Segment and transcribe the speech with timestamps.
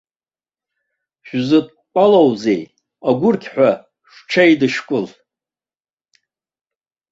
[1.27, 2.61] Шәзыдтәалоузеи,
[3.09, 3.71] агәырқьҳәа
[4.13, 5.05] шәҽеидышәкыл.